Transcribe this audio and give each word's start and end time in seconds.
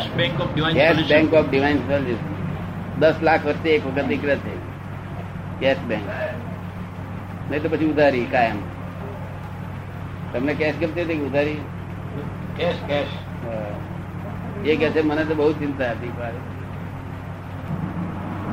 Cash 0.00 0.12
bank 0.14 0.40
of 0.40 0.50
divine 0.52 0.74
cash 0.76 1.08
bank 1.08 1.32
of 1.34 1.48
divine 1.48 1.78
service 1.86 2.20
દસ 2.98 3.16
લાખ 3.22 3.44
વચ્ચે 3.44 3.70
એક 3.70 3.84
વખત 3.86 4.06
નીકળે 4.06 4.34
છે 4.38 4.52
કેશ 5.60 5.82
બેંક 5.88 6.06
નહીં 7.48 7.62
તો 7.62 7.68
પછી 7.70 7.88
ઉધારી 7.88 8.26
કાયમ 8.28 8.58
તમને 10.32 10.52
કેશ 10.54 10.76
ગમતી 10.80 11.04
હતી 11.04 11.18
કે 11.18 11.24
ઉધારી 11.24 11.60
કેશ 12.56 12.80
કેશ 12.88 13.12
હા. 13.42 13.72
એ 14.64 14.76
કે 14.76 14.86
છે 14.90 15.02
મને 15.02 15.22
તો 15.24 15.34
બહુ 15.34 15.52
ચિંતા 15.54 15.92
હતી 15.92 16.12
પણ 16.12 16.36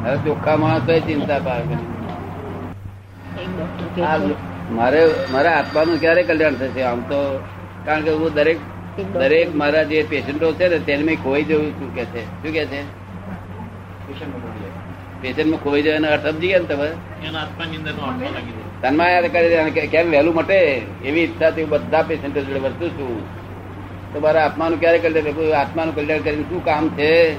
હવે 0.03 0.17
ચોખ્ખા 0.25 0.57
માણસો 0.57 0.93
ચિંતા 1.07 1.39
પાડે 1.41 1.75
એક 3.37 3.49
ડોક્ટર 3.49 3.87
કહે 3.95 4.01
આ 4.03 4.17
છે, 4.19 4.33
મારે 4.71 5.01
મારા 5.31 5.55
આત્માનું 5.57 5.99
ક્યારે 5.99 6.23
કલ્યાણ 6.23 6.57
થશે 6.61 6.81
આમ 6.83 7.01
તો 7.09 7.19
કારણ 7.85 8.03
કે 8.03 8.11
હું 8.13 8.33
દરેક 8.33 8.47
એક 8.49 8.59
ડોક્ટર- 8.59 8.76
દરેક 9.03 9.55
મારા 9.55 9.83
જે 9.83 10.03
પેશન્ટો 10.03 10.53
છે 10.53 10.67
ને 10.67 10.79
તેને 10.79 11.03
મેં 11.03 11.23
ખોઈ 11.23 11.43
જવું 11.43 11.71
શું 11.71 11.95
કે 11.95 12.05
છે. 12.05 12.25
શું 12.25 12.51
કે 12.51 12.65
છે? 12.65 12.81
પેશન્ટમાં 15.21 15.63
ખોઈ 15.63 15.81
જવાનો 15.81 16.07
અર્થ 16.07 16.27
સમજી 16.27 16.47
ગયા 16.47 16.59
ને 16.59 16.65
તમે? 16.65 16.89
કરી 19.27 19.87
કેમ 19.87 20.11
વહેલું 20.11 20.35
મટે? 20.35 20.81
એવી 21.05 21.21
ઈચ્છાથી 21.21 21.63
બધા 21.63 22.01
પેશન્ટો 22.01 22.41
જોડે 22.41 22.59
વર્તું 22.59 22.89
છું. 22.89 23.25
તો 24.13 24.19
મારા 24.19 24.45
આત્માનું 24.45 24.79
ક્યારે 24.79 24.97
કલ્યાણ 24.97 25.33
કોઈ 25.33 25.51
આત્માનું 25.51 25.95
કલ્યાણ 25.95 26.19
કરીને 26.19 26.43
શું 26.43 26.65
કામ 26.65 26.89
છે? 26.89 27.33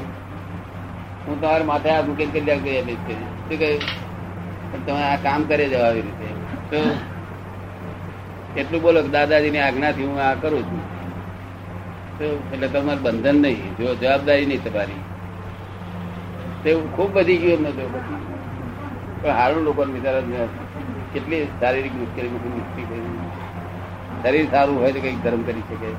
હું 1.27 1.41
તમારા 1.41 1.65
માથે 1.65 1.91
આ 1.91 2.03
મૂકીને 2.03 2.41
કલ્યાણ 2.41 2.59
કરી 2.59 2.79
આપીશ 2.79 2.97
કે 3.07 3.15
શું 3.15 3.59
કહ્યું 3.59 3.81
પણ 4.73 4.79
તમે 4.87 5.03
આ 5.03 5.17
કામ 5.17 5.43
કરી 5.43 5.69
જવા 5.69 5.87
આવી 5.87 6.01
રીતે. 6.01 6.29
તો 6.71 6.97
એટલું 8.61 8.83
બોલો 8.83 9.03
કે 9.03 9.09
દાદાજીની 9.09 9.59
આજ્ઞાથી 9.59 10.05
હું 10.05 10.21
આ 10.21 10.35
કરું 10.35 10.63
છું. 10.63 10.98
એટલે 12.25 12.69
તમારે 12.69 12.99
બંધન 12.99 13.37
નહીં. 13.37 13.77
જો 13.77 13.95
જવાબદારી 13.95 14.47
નહીં 14.47 14.65
તમારી. 14.65 15.01
તે 16.65 16.75
ખૂબ 16.75 17.17
વધી 17.17 17.37
ગયું 17.37 17.53
એમને 17.53 17.71
પણ 19.23 19.31
હારું 19.31 19.63
લોકોને 19.63 20.01
કેટલી 21.13 21.47
શારીરિક 21.61 21.95
મુશ્કેલી 21.95 22.29
શરીર 24.23 24.47
સારું 24.51 24.81
હોય 24.81 24.93
તો 24.93 25.01
કંઈક 25.01 25.25
ધર્મ 25.25 25.43
કરી 25.43 25.61
શકે. 25.61 25.93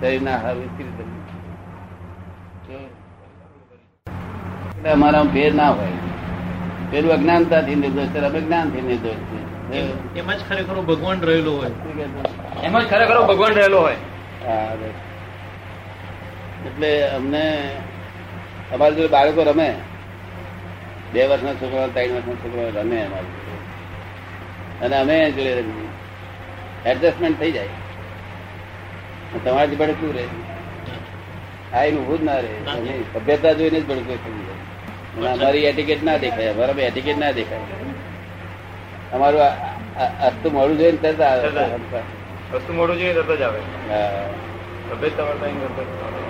શરીર 0.00 0.22
ના 0.22 0.36
કેવી 0.38 0.88
એટલે 4.76 4.90
અમારામાં 4.90 5.32
ફેર 5.32 5.54
ના 5.54 5.70
હોય. 5.70 5.88
પેલું 6.90 7.12
અજ્ઞાનતાથી 7.12 7.74
નિર્દોષ 7.74 8.06
છે 8.06 8.18
અમે 8.18 8.40
જ્ઞાનથી 8.40 8.80
નિર્દોષ 8.80 9.14
છે 9.14 9.72
એમ- 9.78 10.34
જ 10.34 10.40
ખરેખર 10.48 10.74
ભગવાન 10.74 11.20
રહેલો 11.20 11.52
હોય. 11.52 11.70
એમાં 12.62 12.82
જ 12.82 12.90
ખરેખર 12.90 13.26
ભગવાન 13.26 13.52
રહેલો 13.52 13.80
હોય. 13.80 13.94
હા. 14.46 14.72
એટલે 16.66 16.90
અમને 17.08 17.44
અમારી 18.74 18.94
જોડે 18.94 19.08
બાળકો 19.08 19.42
રમે. 19.42 19.68
બે 21.12 21.26
વર્ષના 21.26 21.54
છોકરા 21.54 21.86
ત્રણ 21.86 22.14
વર્ષના 22.14 22.38
છોકરા 22.42 22.80
રમે 22.80 22.98
અમારી 23.02 23.44
અને 24.82 24.96
અમે 24.96 25.16
જોડે 25.30 25.52
રમીએ. 25.60 25.88
એડજસ્ટમેન્ટ 26.90 27.40
થઈ 27.40 27.52
જાય. 27.52 27.68
તમારાથી 29.44 29.76
ભડકતું 29.76 30.12
રહે? 30.14 30.26
આ 31.74 31.84
એનું 31.84 32.02
ઉભું 32.02 32.18
જ 32.20 32.24
ના 32.24 32.38
રહે. 32.38 32.54
સભ્યતા 33.14 33.52
જોઈને 33.52 33.80
જ 33.80 33.86
ભડકું 33.88 34.18
થઈ 34.24 34.44
જાય 34.46 35.32
અમારી 35.32 35.64
એટિકેટ 35.64 36.02
ના 36.02 36.16
દેખાય. 36.16 36.48
અમારા 36.54 36.82
એટિકેટ 36.82 37.18
ના 37.18 37.30
દેખાય. 37.30 37.60
અમારું 39.12 39.42
અસ્તુ 40.28 40.50
મોડું 40.50 40.78
જોઈને 40.78 40.98
તરત 41.02 41.20
આવે. 41.20 41.48
વસ્તુ 42.52 42.72
મોડું 42.72 42.96
જોઈએ 42.98 43.14
તરત 43.14 43.30
જ 43.38 43.42
આવે. 43.42 43.60
હા. 43.90 44.26
તબિયત 44.90 45.16
તમારે 45.16 45.38
ત્યાં 45.38 45.76
તરત 45.76 45.88
જ 45.88 46.02
આવે. 46.06 46.20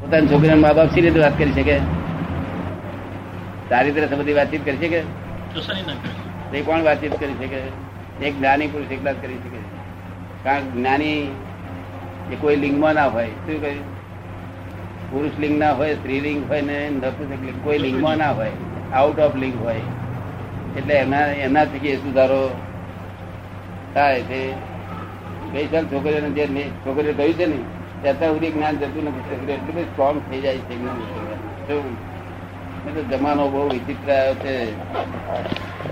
પોતાની 0.00 0.26
છોકરીના 0.26 0.56
મા 0.56 0.72
બાપ 0.72 0.94
સી 0.94 1.00
રીતે 1.00 1.20
વાત 1.20 1.38
કરી 1.38 1.52
શકે? 1.52 1.78
સારી 3.68 3.90
રીતે 3.90 4.16
બધી 4.16 4.32
વાતચીત 4.32 4.64
કરી 4.64 4.76
શકે? 4.76 5.00
તે 6.52 6.60
કોણ 6.60 6.82
વાતચીત 6.82 7.20
કરી 7.20 7.34
શકે? 7.38 7.60
એક 8.26 8.38
જ્ઞાની 8.38 8.66
પુરુષ 8.66 8.92
એકલા 8.92 9.12
જ 9.12 9.16
કરી 9.22 9.34
શકે. 9.34 9.58
કારણ 10.44 10.60
જ્ઞાની 10.60 11.30
એ 12.32 12.36
કોઈ 12.40 12.56
લિંગમાં 12.56 12.94
ના 12.94 13.06
હોય. 13.06 13.26
શું 13.26 13.60
કહ્યું 13.60 13.84
પુરુષ 15.10 15.30
લિંગ 15.38 15.58
ના 15.58 15.72
હોય 15.72 15.94
સ્ત્રીલિંગ 15.94 16.48
હોય 16.48 16.60
ને 16.60 16.90
નપુંસક 16.90 17.44
લિંગ 17.44 17.64
કોઈ 17.64 17.78
લિંગમાં 17.78 18.16
ના 18.16 18.30
હોય. 18.30 18.50
આઉટ 18.94 19.18
ઓફ 19.18 19.34
લિંગ 19.36 19.62
હોય. 19.62 19.80
એટલે 20.76 20.94
એના 20.94 21.20
એનાથી 21.20 21.88
એ 21.88 21.96
સુધારો 21.96 22.50
થાય 23.94 24.22
તે 24.22 24.54
ગઈ 25.52 25.66
સાલ 25.66 25.84
છોકરીઓને 25.84 26.30
જે 26.30 26.70
છોકરીઓ 26.86 27.12
કહ્યું 27.12 27.34
છે 27.34 27.46
ને 27.46 27.77
તે 28.02 28.12
સુધી 28.12 28.50
જ્ઞાન 28.50 28.78
જતું 28.78 29.04
નથી 29.04 29.52
એટલી 29.52 29.72
બધી 29.72 29.84
સ્ટ્રોંગ 29.84 30.30
થઈ 30.30 30.40
જાય 30.40 30.58
છે 30.58 30.74
જ્ઞાન 30.74 30.98
જમાનો 33.10 33.48
બહુ 33.48 33.68
વિચિત્ર 33.68 34.12
આવ્યો 34.12 34.34
છે. 34.34 34.56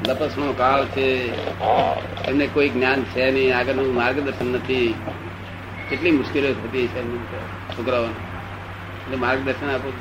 લપસણો 0.08 0.52
કાળ 0.52 0.84
છે. 0.84 1.06
એમને 2.28 2.46
કોઈ 2.46 2.68
જ્ઞાન 2.68 3.02
છે 3.04 3.30
નહીં, 3.30 3.56
આગળનું 3.58 3.94
માર્ગદર્શન 3.94 4.52
નથી. 4.52 4.94
કેટલી 5.90 6.10
મુશ્કેલીઓ 6.10 6.54
થતી 6.54 6.86
છે 6.86 7.02
છોકરાઓને. 7.76 8.14
એટલે 9.04 9.16
માર્ગદર્શન 9.16 9.70
આપો 9.74 9.92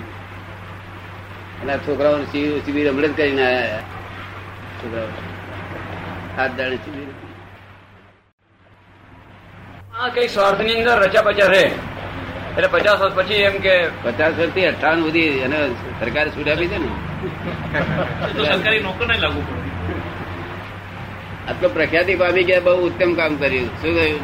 અને 1.62 1.74
આ 1.74 1.78
છોકરાઓને 1.78 2.26
શિબિર 2.26 2.90
હમણાં 2.90 3.14
જ 3.14 3.18
કરીને 3.18 3.44
આવ્યા 3.46 3.80
છોકરાઓ. 4.80 5.08
હાથ 6.38 6.52
દાડે 6.58 6.76
શિબિર. 6.76 7.08
આ 10.00 10.08
કઈ 10.10 10.28
સ્વાર્થની 10.28 10.76
અંદર 10.76 10.98
રચા 11.00 11.22
પચા 11.22 11.46
રહે 11.46 11.72
એટલે 12.58 12.68
પચાસ 12.68 13.00
વર્ષ 13.02 13.16
પછી 13.20 13.42
એમ 13.48 13.56
કે 13.66 13.74
પચાસ 14.04 14.34
વર્ષથી 14.38 14.66
અઠાવન 14.66 15.00
સુધી 15.06 15.30
અને 15.46 15.58
સરકારે 16.00 16.30
છૂટ 16.36 16.50
આપી 16.50 16.68
છે 16.68 16.78
ને. 16.84 16.90
સરકારી 18.50 18.84
નોકર 18.88 19.06
ને 19.08 19.16
લાગુ 19.24 19.42
પડે. 19.48 19.70
આટલો 21.50 21.68
પ્રખ્યાતિ 21.70 22.14
પામી 22.22 22.46
ગયા 22.50 22.66
બહુ 22.68 22.76
ઉત્તમ 22.88 23.12
કામ 23.20 23.34
કર્યું. 23.42 23.68
શું 23.82 23.94
કહ્યું 23.98 24.22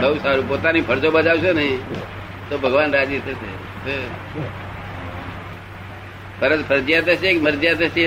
બહુ 0.00 0.16
સારું. 0.22 0.44
પોતાની 0.48 0.84
ફરજો 0.90 1.08
બજાવશો 1.16 1.52
ને 1.58 1.66
તો 2.48 2.54
ભગવાન 2.58 2.90
રાજી 2.96 3.20
થશે. 3.26 3.50
ફરજ 6.40 6.60
ફરજિયાત 6.70 7.08
હશે 7.08 7.28
કે 7.34 7.40
મરજિયાત 7.48 7.80
હશે? 7.82 8.06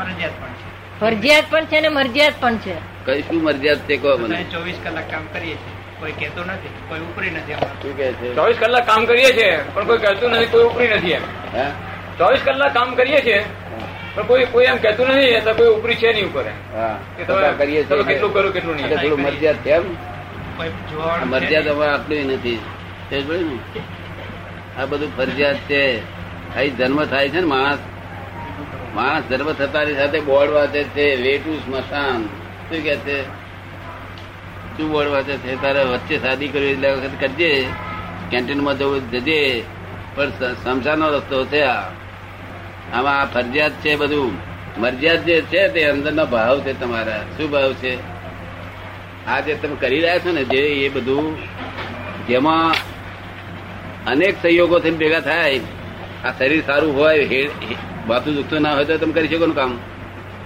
ફરજિયાત 0.00 0.36
પણ 0.40 0.54
છે. 0.58 0.68
ફરજિયાત 1.00 1.46
પણ 1.50 1.64
છે 1.70 1.78
ને 1.80 1.90
મરજિયાત 1.98 2.36
પણ 2.40 2.56
છે. 2.66 2.76
કઈ 3.06 3.22
શું 3.22 3.42
મરજિયાત 3.46 3.80
છે 3.88 3.96
કહો 4.02 4.10
મને. 4.18 4.44
ચોવીસ 4.52 4.78
કલાક 4.84 5.10
કામ 5.10 5.24
કરીએ 5.32 5.56
છીએ. 5.62 5.72
કોઈ 6.00 6.14
કહેતો 6.20 6.40
નથી 6.44 6.72
કોઈ 6.88 7.02
ઉપરી 7.08 7.30
નથી 7.30 7.56
શું 7.82 7.92
કે 7.98 8.06
છે? 8.20 8.34
ચોવીસ 8.38 8.58
કલાક 8.62 8.86
કામ 8.86 9.02
કરીએ 9.10 9.30
છીએ 9.36 9.52
પણ 9.74 9.86
કોઈ 9.88 10.00
કહેતું 10.04 10.30
નથી 10.30 10.50
કોઈ 10.54 10.64
ઉપરી 10.70 10.88
નથી 10.96 11.12
એમ. 11.18 11.24
ચોવીસ 12.18 12.42
કલાક 12.46 12.72
કામ 12.74 12.94
કરીએ 12.98 13.20
છીએ 13.26 13.40
પણ 14.14 14.26
કોઈ 14.26 14.46
કોઈ 14.52 14.66
એમ 14.72 14.78
કહેતું 14.84 15.06
નથી 15.08 15.32
એટલે 15.38 15.52
કોઈ 15.60 15.72
ઉપરી 15.78 15.96
છે 16.02 16.12
નહીં 16.12 16.26
ઉપર 16.30 16.46
કે 17.16 17.22
કરીએ 17.60 17.80
છીએ 17.84 18.04
કેટલું 18.10 18.32
કરો 18.34 18.50
કેટલું 18.56 18.74
નહીં? 18.76 18.88
થોડું 19.00 19.20
મરજિયાત 19.26 19.56
છે 19.64 19.70
એમ? 19.70 19.84
મરજિયાત 21.32 21.66
અમારે 21.72 21.90
આટલું 21.92 22.26
નથી. 22.36 22.60
આ 24.78 24.86
બધું 24.90 25.10
ફરજિયાત 25.16 25.56
છે. 25.68 25.82
અહીં 26.56 26.76
જન્મ 26.76 27.04
થાય 27.04 27.28
છે 27.28 27.40
ને 27.40 27.46
માણસ. 27.46 27.82
માણસ 28.94 29.24
જન્મ 29.30 29.50
થતાની 29.58 29.96
સાથે 30.00 30.18
બોર્ડ 30.20 30.50
વાંચે 30.56 30.82
છે 30.94 31.06
વેટું 31.24 31.56
સ્મશાન. 31.64 32.20
શું 32.64 32.82
કે 32.82 32.96
છે? 32.96 33.22
શું 34.76 34.90
બોર્ડ 34.90 35.22
છે 35.22 35.62
તારે 35.62 35.84
વચ્ચે 35.84 36.18
શાદી 36.18 36.48
કરવી 36.48 36.66
એટલે 36.66 36.92
વખત 36.92 37.10
કરજે. 37.20 37.66
કેન્ટીનમાં 38.30 38.78
જવું 38.78 39.10
જજે. 39.10 39.62
પણ 40.14 40.30
સમસાનો 40.64 41.10
રસ્તો 41.10 41.44
છે 41.44 41.62
આ. 41.62 41.82
આમાં 42.92 43.20
આ 43.20 43.24
ફરજિયાત 43.24 43.72
છે 43.72 43.96
બધું. 43.96 44.32
મરજિયાત 44.80 45.24
જે 45.24 45.40
છે 45.40 45.68
તે 45.68 45.84
અંદરનો 45.84 46.26
ભાવ 46.26 46.60
છે 46.60 46.80
તમારા. 46.80 47.18
શું 47.36 47.50
ભાવ 47.50 47.72
છે? 47.72 47.98
આ 49.26 49.40
જે 49.40 49.54
તમે 49.54 49.76
કરી 49.80 50.00
રહ્યા 50.00 50.18
છો 50.18 50.32
ને, 50.32 50.44
જે 50.44 50.58
એ 50.58 50.88
બધું, 50.88 51.38
જેમાં 52.26 52.74
અનેક 54.06 54.42
સહયોગો 54.42 54.78
થઈને 54.78 54.96
ભેગા 54.96 55.20
થાય. 55.20 55.60
આ 56.24 56.32
શરીર 56.38 56.62
સારું 56.66 56.96
હોય 56.96 57.48
માથું 58.06 58.34
દુખતું 58.34 58.60
ના 58.60 58.74
હોય 58.74 58.84
તો 58.84 58.98
તમે 58.98 59.12
કરી 59.12 59.28
શકો 59.28 59.52
કામ? 59.52 59.78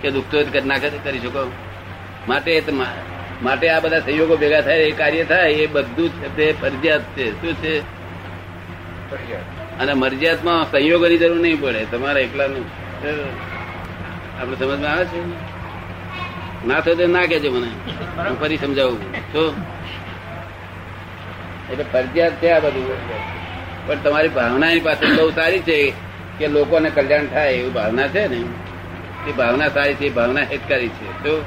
કે 0.03 0.11
દુખતું 0.11 0.41
હોય 0.41 0.79
તો 0.79 0.99
કરી 1.05 1.19
શકો. 1.19 1.53
માટે 2.29 2.63
માટે 3.43 3.69
આ 3.69 3.81
બધા 3.81 4.01
સહયોગો 4.01 4.37
ભેગા 4.37 4.61
થાય 4.61 4.79
એ 4.79 4.91
કાર્ય 4.91 5.25
થાય 5.25 5.51
એ 5.51 5.67
બધું 5.67 6.09
છે 6.09 6.37
તે 6.37 6.55
ફરજિયાત 6.63 7.01
છે. 7.01 7.27
શું 7.41 7.55
છે? 7.55 7.79
અને 9.79 9.93
મરજિયાતમાં 9.93 10.71
સંયોગોની 10.73 11.19
જરૂર 11.19 11.41
નહીં 11.41 11.61
પડે 11.61 11.85
તમારા 11.85 12.21
એકલાનું. 12.21 12.65
આપણે 14.41 14.57
સમજમાં 14.57 14.93
આવે 14.93 15.05
છે? 15.05 15.21
ના 16.67 16.81
થયો 16.81 16.95
તો 16.95 17.07
ના 17.07 17.27
કેજો 17.27 17.51
મને. 17.51 17.71
હું 18.29 18.41
ફરી 18.41 18.57
સમજાવું. 18.57 19.01
શું 19.33 19.55
એટલે 21.71 21.85
ફરજિયાત 21.93 22.33
છે 22.33 22.51
આ 22.51 22.59
બધું. 22.59 22.97
પણ 23.87 23.97
તમારી 23.97 24.29
ભાવના 24.29 24.71
એની 24.71 24.81
પાસે 24.81 25.07
બહુ 25.07 25.31
સારી 25.31 25.61
છે 25.61 25.93
કે 26.39 26.49
લોકોને 26.49 26.91
કલ્યાણ 26.91 27.27
થાય 27.27 27.53
એવી 27.53 27.71
ભાવના 27.71 28.09
છે 28.09 28.29
ને? 28.29 28.43
એ 29.29 29.33
ભાવના 29.33 29.69
સારી 29.69 29.95
છે 29.95 30.07
એ 30.07 30.09
ભાવના 30.09 30.43
હિતકારી 30.43 30.89
છે. 30.89 31.23
તો 31.23 31.45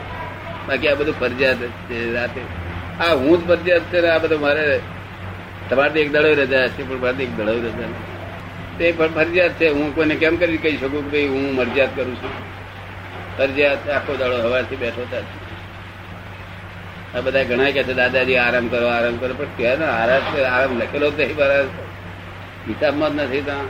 બાકી 0.67 0.87
આ 0.87 0.95
બધું 0.95 1.19
ફરજિયાત 1.19 1.57
છે, 1.89 2.13
રાતે. 2.13 2.41
આ 2.99 3.13
હું 3.13 3.35
જ 3.37 3.47
ફરજિયાત 3.47 3.81
છે 3.81 4.07
આ 4.07 4.17
બધું 4.17 4.39
મારે 4.39 4.79
તમારે 5.69 6.01
એક 6.01 6.11
દડો 6.11 6.33
રજા 6.33 6.65
હશે, 6.65 6.83
પણ 6.83 6.99
મારે 6.99 7.23
એક 7.23 7.35
દડો 7.37 7.53
રજા. 7.53 7.91
તે 8.77 8.91
પણ 8.91 9.07
ફરજિયાત 9.07 9.51
છે, 9.51 9.67
હું 9.67 9.95
કોઈને 9.95 10.15
કેમ 10.15 10.37
કરી 10.37 10.57
કહી 10.57 10.77
શકું 10.77 11.01
કે 11.03 11.09
ભાઈ 11.09 11.27
હું 11.27 11.55
મરજિયાત 11.55 11.95
કરું 11.95 12.15
છું? 12.15 12.33
ફરજિયાત 13.37 13.89
આખો 13.89 14.13
દાડો 14.15 14.37
હવાથી 14.41 14.75
બેઠો 14.75 15.01
હતા 15.01 15.25
આ 17.15 17.21
બધા 17.21 17.43
ઘણા 17.43 17.71
કે 17.71 17.83
છે, 17.83 17.93
દાદાજી, 17.93 18.37
આરામ 18.37 18.67
કરો 18.67 18.87
આરામ 18.87 19.17
કરો. 19.17 19.33
પણ 19.33 19.45
કે 19.57 19.63
આરામ 19.71 20.23
આરામ 20.53 20.79
લખેલો 20.79 21.11
જ 21.11 21.19
નહીં 21.19 21.35
મારા 21.37 21.63
હિસાબમાં 22.67 23.11
જ 23.17 23.19
નથી 23.21 23.41
ત્યાં 23.41 23.67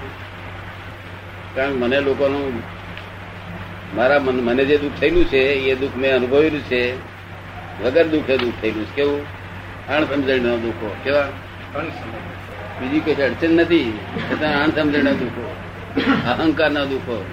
કારણ 1.56 1.72
મને 1.72 1.98
લોકોનું 2.00 2.64
મારા 3.96 4.20
મન- 4.20 4.42
મને 4.42 4.66
જે 4.66 4.78
દુઃખ 4.78 4.92
થયેલું 5.00 5.26
છે, 5.26 5.38
એ 5.38 5.76
દુઃખ 5.76 5.96
મેં 5.96 6.16
અનુભવેલું 6.16 6.62
છે. 6.62 6.96
વગર 7.84 8.08
દુઃખે 8.08 8.38
દુઃખ 8.38 8.54
થયેલું 8.62 8.86
છે. 8.86 8.96
કેવું? 8.96 9.26
અણસમજણ 9.88 10.38
દુઃખો. 10.38 10.96
કેવા? 11.04 11.28
બીજી 12.82 13.00
કઈ 13.00 13.14
અડચણ 13.14 13.50
નથી. 13.50 14.00
છતાં 14.32 14.64
અણસમજણ 14.64 15.04
દુઃખો. 15.04 15.56
અહંકાર 16.28 16.72
ના? 16.72 16.84
દુઃખો 16.84 17.26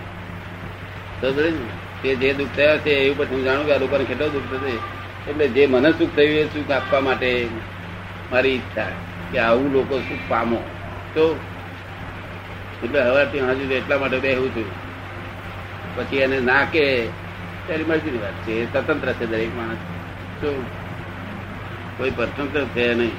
તે 2.03 2.15
જે 2.15 2.33
દુઃખ 2.33 2.49
થયા 2.57 2.77
છે, 2.77 2.91
એ 2.91 3.11
હું 3.11 3.45
જાણું 3.45 3.67
કે 3.67 3.75
આ 3.75 3.79
લોકોને 3.79 4.05
કેટલો 4.05 4.29
દુઃખ 4.29 4.43
થશે? 4.43 5.31
એટલે 5.31 5.49
જે 5.49 5.67
મને 5.67 5.91
સુખ 5.91 6.09
થયું 6.17 6.39
એ 6.39 6.45
સુખ 6.45 6.71
આપવા 6.71 7.01
માટે 7.01 7.49
મારી 8.33 8.49
ઈચ્છા 8.49 8.87
કે 9.33 9.39
આવું 9.39 9.73
લોકો 9.73 9.99
સુખ 9.99 10.19
પામો. 10.29 10.57
તો? 11.15 11.41
એટલે 12.85 13.01
હવાથી 13.01 13.41
હજુ 13.41 13.75
એટલા 13.75 13.99
માટે 13.99 14.19
બેહું 14.19 14.51
છું. 14.51 14.88
પછી 15.99 16.17
એને 16.17 16.41
ના 16.41 16.65
કે 16.65 17.09
ત્યારે 17.67 17.85
મરજીની 17.85 18.19
વાત 18.19 18.33
છે. 18.33 18.53
એ 18.53 18.67
સ્વતંત્ર 18.67 19.13
છે 19.13 19.27
દરેક 19.27 19.57
માણસ. 19.57 19.77
તો 20.41 20.67
કોઈ 21.97 22.11
પરતંત્ર 22.11 22.65
છે 22.65 22.95
નહીં. 22.95 23.11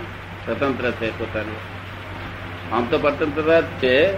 સ્વતંત્ર 0.46 0.92
છે 0.92 1.20
પોતાનું. 1.20 1.60
આમ 2.76 2.86
તો 2.86 3.00
પરતંત્રતા 3.00 3.60
જ 3.60 3.64
છે 3.64 4.18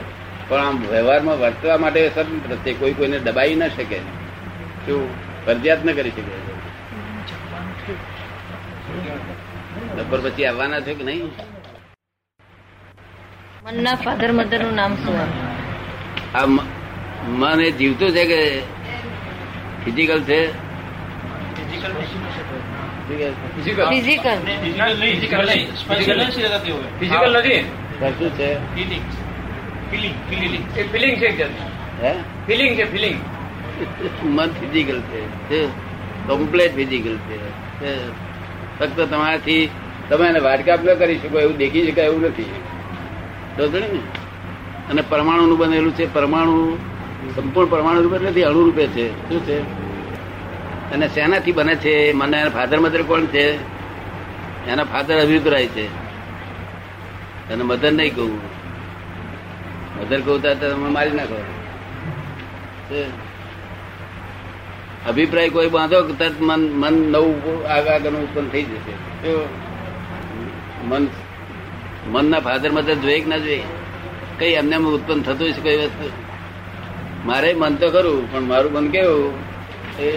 પણ 0.50 0.60
આમ 0.60 0.81
વ્યવહારમાં 0.81 1.40
વર્તવા 1.40 1.78
માટે 1.78 2.10
સ્વતંત્ર 2.10 2.56
છે. 2.56 2.74
કોઈ 2.74 2.94
કોઈને 2.94 3.19
દબાઈ 3.19 3.56
ન 3.56 3.68
શકે. 3.68 4.00
શું? 4.86 5.10
ફરજિયાત 5.46 5.86
ન 5.86 5.94
કરી 5.94 6.10
શકે. 6.10 6.52
બપોર 9.96 10.30
પછી 10.30 10.46
આવવાના 10.46 10.80
છે 10.80 10.94
કે 10.94 11.04
નહીં? 11.04 11.31
મનના 13.63 13.96
ફાધર 13.96 14.31
મધરનું 14.31 14.74
નામ 14.74 14.96
શું? 14.96 15.19
આ 16.38 16.46
મન 17.28 17.62
એ 17.62 17.72
જીવતું 17.72 18.12
છે 18.12 18.26
કે 18.26 18.60
ફિઝિકલ 19.86 20.24
છે? 20.24 20.52
ફિઝિકલ 27.00 27.38
નથી 27.38 27.62
શું 28.02 28.30
છે. 28.30 28.56
ફિલિંગ 28.56 29.04
ફિલિંગ 29.90 30.16
ફિલિંગ 30.30 30.78
એ 30.78 30.84
ફિલિંગ 30.84 31.18
છે 31.18 31.44
હે? 32.04 32.14
ફિલિંગ 32.48 32.78
છે 32.78 32.92
ફિલિંગ 32.92 33.22
મન 34.26 34.48
ફિઝિકલ 34.48 35.02
છે. 35.02 35.66
કમ્પ્લેટ 36.28 36.76
ફિઝિકલ 36.76 37.18
છે. 37.18 37.38
ફક્ત 38.80 39.00
તમારાથી 39.00 39.70
તમે 40.10 40.28
એને 40.28 40.40
વાટકાપ 40.40 40.84
ન 40.84 40.94
કરી 40.94 41.18
શકો 41.18 41.40
એવું 41.40 41.58
દેખી 41.58 41.92
શકાય 41.92 42.06
એવું 42.06 42.22
નથી. 42.22 42.52
ને? 43.60 44.00
અને 44.90 45.02
પરમાણુનું 45.10 45.58
બનેલું 45.58 45.96
છે. 45.96 46.14
પરમાણુ 46.14 46.78
સંપૂર્ણ 47.36 47.70
પરમાણુ 47.70 48.02
રૂપે 48.02 48.20
નથી 48.20 48.44
અણુ 48.44 48.64
રૂપે 48.64 48.88
છે. 48.88 49.30
શું 49.30 49.46
છે? 49.46 49.60
અને 50.92 51.08
શેનાથી 51.08 51.52
બને 51.52 51.76
છે? 51.76 52.14
મને 52.14 52.50
ફાધર 52.50 52.80
મધર 52.80 53.04
કોણ 53.04 53.26
છે? 53.26 53.46
એના 54.68 54.84
ફાધર 54.84 55.20
અભિપ્રાય 55.20 55.68
છે. 55.68 55.86
અને 57.54 57.64
મધર 57.64 57.92
નહીં 57.92 58.16
કહું. 58.16 58.40
મધર 60.02 60.22
કહું 60.22 60.42
તમે 60.42 60.90
મારી 60.90 61.12
નાખો. 61.12 61.44
છે. 62.90 63.04
અભિપ્રાય 65.08 65.50
કોઈ 65.50 65.68
બાંધો 65.68 66.02
તરત 66.02 66.42
મન 66.42 66.60
મન 66.74 66.94
નવું 66.94 67.68
આગળ 67.68 67.92
આગળનું 67.92 68.22
ઉત્પન્ન 68.22 68.48
થઈ 68.48 68.64
જશે. 68.64 68.94
મન 70.86 71.08
મનના 72.08 72.40
ફાધર 72.40 72.72
મધર 72.72 72.94
જોઈએ 72.94 73.20
કે 73.20 73.30
ના 73.30 73.38
જોઈએ 73.38 73.64
કઈ 74.40 74.52
એમને 74.54 74.76
ઉત્પન્ન 74.76 75.22
થતું 75.22 75.48
હશે 75.48 75.62
કઈ 75.62 75.78
વસ્તુ? 75.78 76.10
મારે 77.26 77.54
મન 77.54 77.76
તો 77.76 77.90
ખરું 77.90 78.32
પણ 78.32 78.42
મારું 78.42 78.72
મન 78.74 78.90
કેવું 78.90 79.34
એ 80.00 80.10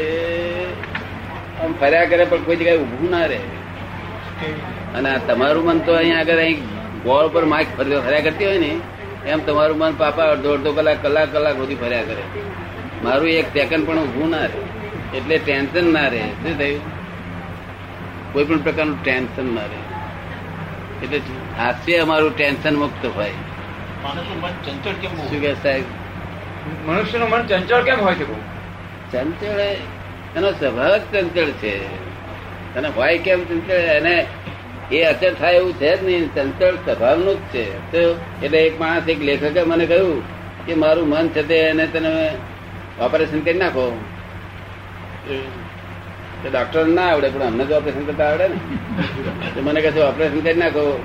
આમ 1.65 1.73
ફર્યા 1.81 2.05
કરે 2.05 2.25
પણ 2.25 2.43
કોઈ 2.43 2.57
જગ્યાએ 2.57 2.77
ઊભું 2.77 3.11
ના 3.11 3.27
રહે. 3.27 3.41
અને 4.95 5.19
તમારું 5.29 5.65
મન 5.65 5.79
તો 5.79 5.93
અહીંયા 5.93 6.19
આગળ 6.19 6.39
અહીં 6.39 6.61
ગોળ 7.03 7.29
પર 7.29 7.45
માઇક 7.45 7.67
ફર્યા 7.77 8.21
કરતી 8.21 8.45
હોય 8.45 8.59
ને 8.59 8.73
એમ 9.27 9.39
તમારું 9.39 9.79
મન 9.79 9.93
પાપા 9.93 10.25
અડધો 10.25 10.53
અડધો 10.53 10.73
કલાક 10.73 11.03
કલાક 11.03 11.33
કલાક 11.33 11.57
સુધી 11.57 11.75
ફર્યા 11.75 12.03
કરે. 12.03 12.25
મારું 13.05 13.29
એક 13.29 13.47
સેકન્ડ 13.47 13.87
પણ 13.87 13.99
ઊભું 13.99 14.31
ના 14.31 14.47
રહે 14.47 15.19
એટલે 15.19 15.39
ટેન્શન 15.39 15.93
ના 15.93 16.09
રહે. 16.09 16.19
શું 16.19 16.59
થયું? 16.59 16.81
કોઈ 18.33 18.45
પણ 18.45 18.59
પ્રકારનું 18.59 19.05
ટેન્શન 19.05 19.55
ના 19.55 19.61
રહે. 19.61 19.81
એટલે 21.03 21.21
હાસ્ય 21.59 21.99
અમારું 21.99 22.37
ટેન્શન 22.37 22.75
મુક્ત 22.75 23.07
હોય? 23.17 23.31
શું 25.31 25.41
કે 25.41 25.53
સાહેબ? 25.55 25.85
મનુષ્યનું 26.87 27.31
મન 27.31 27.47
ચંચળ 27.47 27.83
કેમ 27.83 28.01
હોય 28.01 28.15
છે 28.15 28.25
બહુ? 28.25 28.35
ચંચળ 29.13 29.61
એનો 30.37 30.51
સ્વભાવ 30.51 30.99
ચંચળ 30.99 31.45
છે. 31.45 31.85
અને 32.75 32.89
હોય 32.89 33.19
કેમ 33.19 33.45
ચંચળ? 33.45 33.75
એને 33.75 34.27
એ 34.93 35.03
અચર 35.03 35.35
થાય 35.35 35.55
એવું 35.55 35.73
છે 35.73 35.97
જ 35.97 36.05
નહીં. 36.05 36.35
ચંચળ 36.35 36.75
સ્વભાવનું 36.75 37.35
જ 37.35 37.39
છે. 37.39 37.93
તો 37.93 38.21
એટલે 38.43 38.59
એક 38.59 38.81
માણસ, 38.81 39.09
એક 39.09 39.23
લેખકે 39.23 39.63
મને 39.63 39.87
કહ્યું 39.87 40.23
કે 40.67 40.75
મારું 40.75 41.09
મન 41.09 41.29
છે 41.29 41.43
તે 41.43 41.57
એને 41.57 41.87
તને 41.87 42.31
ઓપરેશન 43.01 43.41
કરી 43.41 43.59
નાખો. 43.59 44.05
તો 46.43 46.51
ડોક્ટર 46.51 46.87
ના 46.87 47.03
આવડે, 47.03 47.29
પણ 47.29 47.43
અમને 47.43 47.65
તો 47.65 47.77
ઓપરેશન 47.77 48.05
કરતા 48.05 48.25
આવડે 48.25 48.49
ને. 48.49 49.61
મને 49.61 49.81
કહે 49.81 50.01
ઓપરેશન 50.01 50.41
કરી 50.41 50.55
નાખો. 50.55 51.05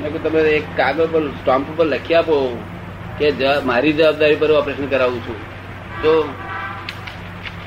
મેં 0.00 0.22
તમે 0.22 0.40
એક 0.40 0.62
કાગળ 0.76 1.06
પર, 1.06 1.28
સ્ટોમ્પ 1.28 1.66
પર 1.76 1.86
લખી 1.86 2.14
આપો. 2.14 2.62
કે 3.18 3.32
મારી 3.64 3.92
જવાબદારી 3.92 4.40
પર 4.42 4.50
ઓપરેશન 4.52 4.86
કરાવું 4.86 5.20
છું. 5.20 5.38
તો 6.02 6.12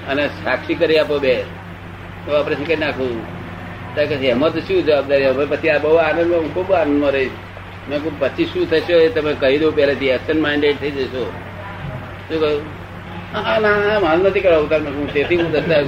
અને 0.10 0.24
સાક્ષી 0.44 0.76
કરી 0.76 1.00
આપો 1.00 1.20
બે 1.20 1.36
તો 2.26 2.40
ઓપરેશન 2.40 2.64
કરી 2.64 2.76
નાખું. 2.76 3.18
ત્યાં 3.96 4.08
છે, 4.08 4.28
એમાં 4.28 4.54
તો 4.54 4.60
શું 4.60 4.86
જવાબદારી 4.86 5.26
હવે 5.26 5.46
પછી 5.46 5.70
આ 5.70 5.78
બહુ 5.78 5.96
આનંદમાં 5.96 6.40
હું 6.40 6.54
ખૂબ 6.54 6.72
આનંદમાં 6.74 7.12
રહીશ. 7.12 7.36
મેં 7.90 8.04
કહું 8.04 8.20
પછી 8.20 8.46
શું 8.46 8.70
થશે 8.70 8.94
એ 8.94 9.10
તમે 9.10 9.34
કહી 9.34 9.58
દો 9.58 9.72
પહેલેથી 9.72 10.12
એક્શન 10.16 10.38
માઇન્ડેડ 10.42 10.76
થઈ 10.82 10.92
જશો. 10.92 11.24
શું 12.30 12.40
કહ્યું? 12.40 12.62
હા 13.34 13.60
ના 13.60 13.76
ના 13.88 14.00
મારું 14.00 14.24
નથી 14.26 14.40
કરાવું 14.40 14.70
મેં 14.70 15.12
તેથી 15.14 15.38
હું 15.38 15.52
દસ્તાવેજ 15.52 15.88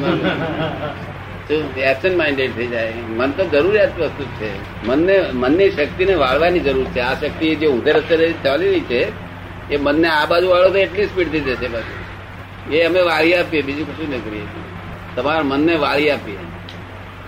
છું. 1.50 1.78
એક્શન 1.92 2.14
માઇન્ડેડ 2.18 2.52
થઈ 2.56 2.68
જાય. 2.68 2.94
મન 3.20 3.32
તો 3.32 3.44
જરૂરિયાત 3.46 4.00
વસ્તુ 4.00 4.24
છે. 4.40 4.52
મનને 4.88 5.16
મનની 5.34 5.70
શક્તિને 5.72 6.14
વાળવાની 6.14 6.60
જરૂર 6.60 6.86
છે. 6.86 7.00
આ 7.00 7.14
શક્તિ 7.14 7.56
જે 7.56 7.68
ઉધર 7.68 7.98
ચાલી 8.44 8.70
રહી 8.70 8.88
છે 8.92 9.29
એ 9.72 9.78
મનને 9.78 10.08
આ 10.08 10.26
બાજુ 10.26 10.50
વાળો 10.50 10.70
તો 10.70 10.78
એટલી 10.78 11.06
સ્પીડથી 11.06 11.40
જશે 11.40 11.68
બાજુ 11.68 12.00
એ 12.76 12.84
અમે 12.84 13.02
વાળી 13.02 13.36
આપીએ, 13.36 13.62
બીજું 13.62 13.88
કશું 13.88 14.10
નહીં 14.10 14.26
કરીએ. 14.26 14.42
તમારા 15.16 15.42
મનને 15.44 15.76
વાળી 15.76 16.10
આપીએ. 16.10 16.38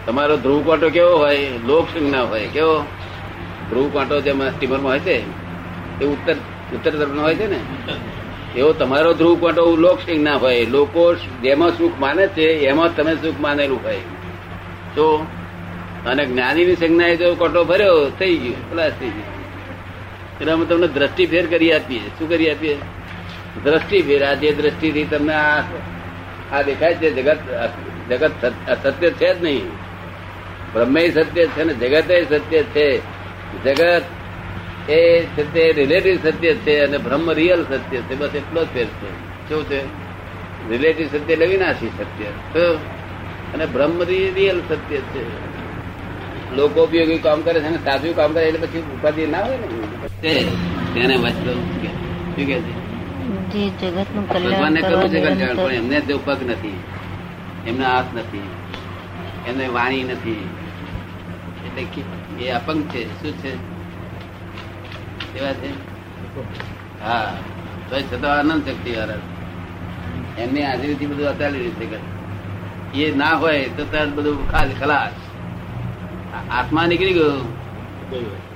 તમારો 0.05 0.38
ધ્રુવ 0.38 0.67
કાંટો 0.67 0.89
કેવો 0.89 1.17
હોય, 1.17 1.50
લોક 1.67 1.88
હોય, 2.29 2.48
કેવો? 2.48 2.79
ધ્રુવ 3.69 3.89
કાંટો 3.93 4.21
જે 4.21 4.31
સ્ટીમરમાં 4.31 4.91
હોય 4.91 5.00
છે 5.00 5.21
એ 6.01 6.05
ઉત્તર 6.05 6.33
ઉત્તર 6.74 6.91
તરફનો 6.91 7.21
હોય 7.21 7.36
છે 7.36 7.48
ને? 7.48 7.60
એવો 8.55 8.74
તમારો 8.74 9.13
ધ્રુવ 9.13 9.41
કાંટો 9.41 9.75
લોક 9.75 10.00
હોય. 10.41 10.65
લોકો 10.65 11.15
જેમાં 11.15 11.69
સુખ 11.69 12.00
માને 12.00 12.27
છે, 12.27 12.48
એમાં 12.48 12.95
તમે 12.95 13.15
સુખ 13.15 13.39
માનેલું 13.39 13.79
હોય. 13.83 13.98
તો 14.95 15.27
અને 16.05 16.25
જ્ઞાનીની 16.25 16.75
સંજ્ઞાએ 16.75 17.15
જો 17.15 17.36
કાંટો 17.36 17.63
ભર્યો, 17.63 18.12
થઈ 18.19 18.38
ગયું 18.38 18.71
પ્લાસ 18.71 18.91
થઈ 19.00 19.10
ગયું. 19.10 19.40
એટલે 20.41 20.53
અમે 20.53 20.65
તમને 20.65 20.88
દ્રષ્ટિ 20.88 21.25
ફેર 21.25 21.45
કરી 21.48 21.74
આપીએ. 21.74 22.00
શું 22.00 22.29
કરી 22.29 22.51
આપીએ? 22.51 22.77
દ્રષ્ટિ 23.63 24.01
ફેર 24.01 24.25
આ 24.25 24.33
જે 24.33 24.51
દ્રષ્ટિથી 24.51 25.03
તમને 25.03 25.33
આ 25.33 25.62
આ 26.51 26.62
દેખાય 26.62 26.93
છે 26.93 27.12
જગત 27.12 27.38
જગત 28.10 28.31
સત્ય 28.83 29.10
છે 29.10 29.39
જ 29.39 29.43
નહીં. 29.43 29.69
બ્રહ્મે 30.74 31.10
સત્ય 31.10 31.45
છે 31.45 31.63
ને 31.63 31.74
જગત 31.74 32.33
સત્ય 32.33 32.63
છે. 32.63 32.98
જગત 33.65 34.03
એ 34.89 35.19
તે 35.53 35.74
રિલેટિવ 35.74 36.19
સત્ય 36.24 36.53
છે 36.53 36.79
અને 36.79 36.98
બ્રહ્મ 36.98 37.31
રિયલ 37.31 37.63
સત્ય 37.63 37.98
છે. 37.98 38.15
બસ 38.15 38.36
એટલો 38.36 38.63
જ 38.63 38.67
ફેર 38.67 38.86
છે. 38.86 39.12
શું 39.50 39.63
છે? 39.69 39.81
રિલેટિવ 40.69 41.07
સત્ય 41.07 41.33
એટલે 41.33 41.45
વિનાશી 41.45 41.89
સત્ય. 41.98 42.25
અને 43.53 43.65
બ્રહ્મ 43.65 44.03
રિયલ 44.03 44.62
સત્ય 44.69 44.98
છે. 44.98 45.50
લોકો 46.51 46.79
ઉપયોગી 46.84 47.20
કામ 47.20 47.39
કરે 47.43 47.60
છે 47.62 47.70
ને 47.70 47.79
સાચું 47.79 48.13
કામ 48.15 48.31
કરે 48.34 48.43
એટલે 48.48 48.60
પછી 48.63 48.84
ઉપાધિ 48.96 49.24
ના 49.27 49.43
હોય 49.43 49.58
ને. 49.60 49.67
તેને 50.93 51.15
વસ્તુ 51.17 51.51
શું 51.53 52.46
કે 52.48 52.58
છે? 52.58 52.74
જે 54.27 54.39
ભગવાનને 54.41 54.81
કરવું 54.81 55.10
છે 55.12 55.20
કલ્યાણ 55.22 55.58
પણ 55.58 55.75
એમને 55.75 55.98
જો 56.08 56.15
પગ 56.20 56.39
નથી. 56.48 56.79
એમને 57.65 57.86
હાથ 57.86 58.12
નથી. 58.15 58.48
એમને 59.46 59.65
વાણી 59.70 60.03
નથી. 60.05 60.43
એટલે 61.67 61.84
એ 62.39 62.51
અપંગ 62.51 62.81
છે. 62.88 63.01
શું 63.20 63.34
છે? 63.36 63.51
એવા 65.34 65.53
છે? 65.53 65.70
હા. 67.00 67.31
તો 67.89 67.96
છતાં 68.01 68.50
અનંત 68.51 68.67
શક્તિ 68.67 68.91
વાળા 68.93 69.22
એમની 70.38 70.63
હાજરીથી 70.63 71.08
બધું 71.08 71.29
અતાલી 71.29 71.63
રીતે 71.63 71.86
કરે. 71.88 72.00
એ 72.96 73.12
ના 73.13 73.36
હોય 73.36 73.70
તો 73.72 73.84
તરત 73.86 74.12
બધું 74.15 74.48
ખાલી 74.48 74.75
ખલાસ. 74.75 75.15
આત્મા 76.51 76.85
નીકળી 76.85 77.13
ગયો. 77.13 77.31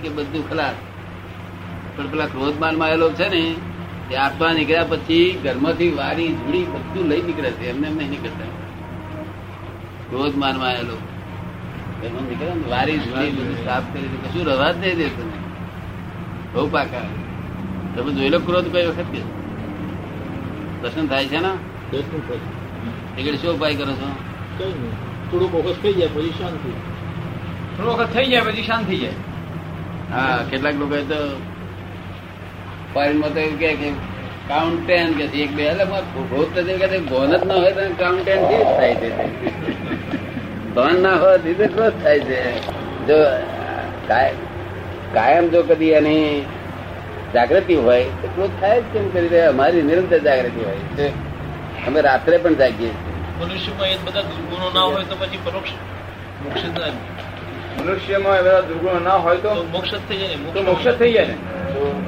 કે 0.01 0.09
બધું 0.09 0.49
ખલાસ. 0.49 0.75
પણ 1.97 2.07
પેલા 2.07 2.25
ક્રોધમાનમાં 2.25 2.87
આવેલો 2.87 3.09
છે 3.09 3.27
ને 3.29 3.55
એ 4.11 4.15
આત્મા 4.15 4.53
નીકળ્યા 4.53 4.83
પછી 4.83 5.39
ઘરમાંથી 5.43 5.91
વારી 5.91 6.27
ધૂળી 6.27 6.63
બધું 6.63 7.05
લઈ 7.05 7.21
નીકળે 7.21 7.51
છે. 7.51 7.69
એમને 7.69 7.87
એમ 7.87 7.97
નહીં 7.97 8.09
નીકળતા 8.09 8.47
ક્રોધમાનમાં 10.09 10.69
આવેલો. 10.69 10.97
ઘરમાં 12.01 12.23
નીકળે 12.23 12.53
ને 12.53 12.69
વારી 12.69 12.97
ધૂળી 12.97 13.31
બધું 13.31 13.57
સાફ 13.65 13.83
કરી 13.93 14.07
દે. 14.07 14.17
કશું 14.27 14.43
રવા 14.45 14.71
જ 14.71 14.77
નહીં 14.77 14.97
દેતું 14.97 15.29
બહુ 16.53 16.67
પાકા. 16.69 17.01
તમે 17.95 18.11
જોઈ 18.13 18.29
લો 18.29 18.39
ક્રોધ 18.39 18.67
કઈ 18.71 18.85
વખત 18.87 19.05
દર્શન 20.81 21.07
થાય 21.07 21.25
છે 21.25 21.39
ને? 21.39 21.51
એટલે 23.17 23.37
શું 23.37 23.51
ઉપાય 23.55 23.75
કરો 23.75 23.93
છો? 23.93 24.09
થોડુંક 25.31 25.53
વખત 25.55 25.77
થઈ 25.83 25.93
જાય 25.93 26.07
પછી 26.07 26.33
શાંતિ. 26.37 26.71
થોડો 27.75 27.91
વખત 27.93 28.13
થઈ 28.15 28.27
જાય 28.31 28.43
પછી 28.47 28.65
શાંત 28.69 28.85
થઈ 28.89 28.99
જાય. 28.99 29.17
હા 30.11 30.37
કેટલાક 30.49 30.75
લોકો 30.81 30.97
તો 31.11 31.19
ફોરેનમાં 32.93 33.33
તો 33.35 33.39
એવું 33.39 33.57
કે 33.59 33.89
કાઉન્ટ 34.49 34.81
ટેન 34.87 35.07
કે 35.19 35.25
એક 35.43 35.51
બે 35.57 35.63
એટલે 35.67 35.85
મારે 35.85 36.05
તો 36.15 36.21
કે 36.81 36.99
ભોન 37.11 37.29
જ 37.31 37.41
ના 37.45 37.57
હોય 37.61 37.73
તો 37.77 37.85
કાઉન્ટ 38.01 38.21
ટેનથી 38.25 38.59
જ 38.61 38.65
થાય 38.77 38.95
છે 39.01 39.09
ભાન 40.75 40.95
ના 41.05 41.15
હોય 41.23 41.37
તો 41.43 41.53
જ 41.59 41.63
થાય 42.01 42.19
છે. 42.29 42.39
જો 43.07 43.17
કાયમ 45.13 45.45
જો 45.51 45.59
કદી 45.69 45.91
એની 45.99 46.45
જાગૃતિ 47.33 47.75
હોય 47.85 48.05
તો 48.21 48.27
ક્રોધ 48.35 48.55
થાય 48.61 48.79
જ 48.81 48.93
કેમ 48.93 49.05
કરી 49.13 49.29
રહ્યા? 49.29 49.51
અમારી 49.55 49.83
નિરંતર 49.89 50.19
જાગૃતિ 50.27 50.61
હોય 50.67 50.83
છે. 50.97 51.07
અમે 51.87 51.99
રાત્રે 52.07 52.37
પણ 52.37 52.55
જાગીએ 52.61 52.91
છીએ. 52.95 53.13
મનુષ્યમાં 53.39 53.89
એ 53.89 53.97
બધા 54.05 54.23
દુર્ગુણો 54.29 54.67
ના 54.75 54.85
હોય 54.89 55.03
તો 55.11 55.15
પછી 55.21 55.41
પરોક્ષ 55.45 55.73
મોક્ષ 56.43 56.63
મનુષ્યમાં 57.85 58.43
બધા 58.43 58.61
દુર્ગુણો 58.61 58.99
ના 58.99 59.15
હોય 59.15 59.37
તો 59.37 59.53
મોક્ષ 59.71 59.91
થઈ 60.09 60.17
જાય 60.17 60.35
ને 60.35 60.51
તો 60.53 60.61
મોક્ષ 60.61 60.99
થઈ 60.99 61.13
જાય 61.13 61.25
ને. 61.25 61.35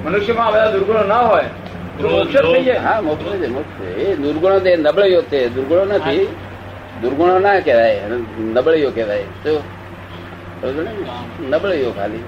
મનુષ્યમાં 0.05 0.47
આ 0.47 0.51
બધા 0.51 0.71
દુર્ગુણો 0.71 1.03
ના 1.03 1.19
હોય 1.19 1.43
તો 2.01 2.09
મોક્ષ 2.09 2.35
થઈ 2.35 2.63
જાય 2.63 2.77
હા 2.77 3.01
મોક્ષ 3.01 3.25
છે 3.25 3.47
મોક્ષ 3.47 3.83
એ 3.83 4.15
દુર્ગુણો 4.15 4.59
તે 4.59 4.75
નબળીઓ 4.75 5.21
તે 5.21 5.49
દુર્ગુણો 5.49 5.85
નથી. 5.85 6.27
દુર્ગુણો 7.01 7.39
ના 7.39 7.59
કહેવાય 7.59 8.01
નબળીઓ 8.39 8.91
કહેવાય. 8.91 9.23
તો 9.43 9.61
નબળીઓ 11.49 11.91
ખાલી. 11.91 12.23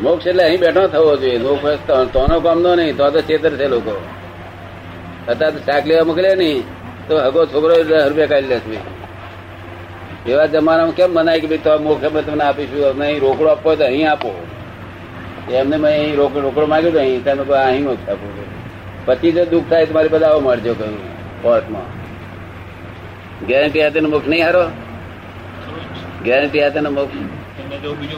મોક્ષ 0.00 0.26
એટલે 0.26 0.44
અહીં 0.44 0.60
બેઠો 0.60 0.86
થવો 0.86 1.16
જોઈએ. 1.16 1.38
મોક્ષ 1.38 1.78
તો- 1.86 2.04
તોનો 2.04 2.40
કામનો 2.40 2.74
નહીં 2.74 2.96
તો 2.96 3.10
તો 3.10 3.20
છેતર 3.20 3.56
છે 3.56 3.68
લોકો. 3.68 4.02
અત્યારે 5.28 5.58
તો 5.58 5.72
શાક 5.72 5.86
લેવા 5.86 6.04
મોકલે 6.04 6.34
નહીં 6.34 6.62
તો 7.08 7.18
હગો 7.18 7.46
છોકરો 7.46 7.74
રૂપિયા 8.08 8.26
કાઢી 8.26 8.46
લેશે. 8.46 8.97
એવા 10.28 10.46
જમાનામાં 10.46 10.94
કેમ 10.94 11.10
મનાય 11.10 11.40
કે 11.40 11.46
ભાઈ 11.46 11.58
તો 11.58 11.78
મોખે 11.78 12.08
તમને 12.22 12.44
આપીશું? 12.44 13.02
અહીં 13.02 13.20
રોકડો 13.20 13.48
આપવો 13.48 13.70
હોય 13.70 13.76
તો 13.76 13.84
અહીં 13.84 14.10
આપો. 14.10 14.30
એમને 15.52 15.76
મેં 15.76 15.90
અહીં 15.90 16.16
રોકડો 16.16 16.40
રોકડો 16.40 16.66
માગ્યો 16.66 16.90
તો 16.90 16.98
અહીં 16.98 17.24
તમે 17.24 17.56
અહીં 17.56 17.84
મોક્ષ 17.84 18.08
આપો. 18.08 18.26
પછી 19.06 19.32
જો 19.32 19.44
દુઃખ 19.44 19.70
થાય 19.70 19.86
તો 19.86 19.94
મારી 19.94 20.08
બધા 20.08 20.26
આવો 20.26 20.40
મળજો 20.40 20.74
કહ્યું 20.74 20.98
કોર્ટમાં. 21.42 21.88
ગેરંટી 23.46 23.82
હાથે 23.82 24.00
મોક્ષ 24.00 24.28
નહીં 24.28 24.44
હારો? 24.44 24.64
ગેરંટી 26.24 26.62
હાથે 26.62 26.80
મોક્ષ? 26.80 27.16
જો 27.82 27.94
છે 27.94 28.08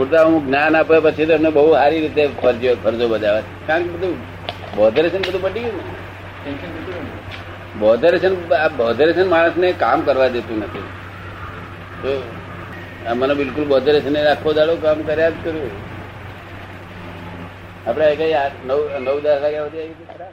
ઉડતા 0.00 0.24
હું 0.24 0.46
જ્ઞાન 0.46 0.76
આપે 0.76 0.94
પછી 1.00 1.26
તો 1.26 1.32
એમને 1.32 1.50
બહુ 1.50 1.72
સારી 1.72 2.00
રીતે 2.00 2.22
ફરજો 2.42 2.76
ફરજો 2.84 3.08
બજાવે. 3.08 3.42
કારણ 3.66 3.82
કે 3.82 3.88
બધું 3.88 4.16
બોધરેશન 4.76 5.18
બધું 5.18 5.42
પટી 5.42 5.60
ગયું 5.60 5.76
ને? 5.76 5.92
બોધરેશન 7.78 8.34
બોધરેશન 8.76 9.28
માણસને 9.28 9.72
કામ 9.72 10.00
કરવા 10.00 10.28
દેતું 10.28 10.58
નથી. 10.58 10.84
તો 12.02 12.22
મને 13.14 13.34
બિલકુલ 13.34 13.64
બોધરેશન 13.64 14.16
આખો 14.18 14.52
દાડો 14.52 14.76
કામ 14.76 15.02
કર્યા 15.02 15.30
જ 15.30 15.32
કર્યું. 15.44 15.70
આપણે 17.86 18.16
કઈ 18.16 18.34
નવ 18.66 18.78
નવ 19.00 19.20
દસ 19.20 19.38
વાગ્યા 19.42 19.64
સુધી 19.64 19.78
આવી 19.78 19.88
ગયું 19.88 20.18
ખરા? 20.18 20.30